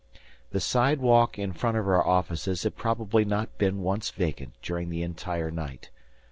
The 0.49 0.59
sidewalk 0.59 1.37
in 1.37 1.53
front 1.53 1.77
of 1.77 1.85
our 1.87 2.03
offices 2.03 2.63
had 2.63 2.75
probably 2.75 3.23
not 3.23 3.59
been 3.59 3.81
once 3.83 4.09
vacant 4.09 4.53
during 4.63 4.89
the 4.89 5.03
entire 5.03 5.51
night. 5.51 5.91